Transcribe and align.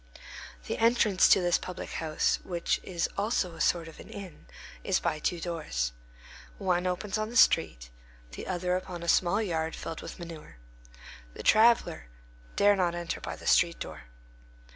The 0.65 0.79
entrance 0.79 1.29
to 1.29 1.41
this 1.41 1.59
public 1.59 1.91
house, 1.91 2.39
which 2.43 2.79
is 2.81 3.07
also 3.19 3.53
a 3.53 3.61
sort 3.61 3.87
of 3.87 3.99
an 3.99 4.09
inn, 4.09 4.47
is 4.83 4.99
by 4.99 5.19
two 5.19 5.39
doors. 5.39 5.91
One 6.57 6.87
opens 6.87 7.19
on 7.19 7.29
the 7.29 7.37
street, 7.37 7.91
the 8.31 8.47
other 8.47 8.75
upon 8.75 9.03
a 9.03 9.07
small 9.07 9.43
yard 9.43 9.75
filled 9.75 10.01
with 10.01 10.17
manure. 10.17 10.57
The 11.35 11.43
traveller 11.43 12.07
dare 12.55 12.75
not 12.75 12.95
enter 12.95 13.21
by 13.21 13.35
the 13.35 13.45
street 13.45 13.77
door. 13.77 14.05